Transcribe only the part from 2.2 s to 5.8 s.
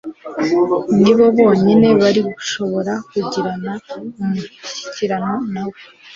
gushobora kugirana umushyikirano na we.